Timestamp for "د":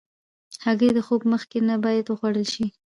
0.95-0.99